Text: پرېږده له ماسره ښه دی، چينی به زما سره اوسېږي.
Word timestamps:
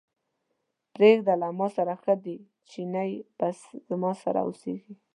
پرېږده 0.93 1.33
له 1.41 1.47
ماسره 1.59 1.95
ښه 2.01 2.13
دی، 2.23 2.37
چينی 2.69 3.11
به 3.37 3.47
زما 3.89 4.11
سره 4.23 4.39
اوسېږي. 4.45 4.93